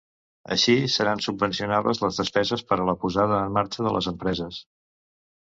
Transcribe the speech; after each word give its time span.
Així, 0.53 0.73
seran 0.93 1.21
subvencionables 1.25 2.01
les 2.05 2.17
despeses 2.21 2.65
per 2.71 2.79
a 2.79 2.89
la 2.89 2.97
posada 3.05 3.39
en 3.45 3.55
marxa 3.61 3.87
de 3.91 3.95
les 3.99 4.11
empreses. 4.15 4.61